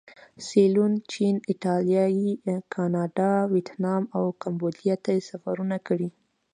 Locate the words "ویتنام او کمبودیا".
3.53-4.95